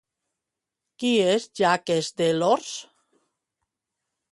[1.03, 2.73] Qui és Jacques Delors?